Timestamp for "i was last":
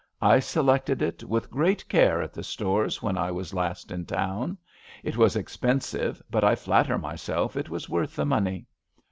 3.19-3.91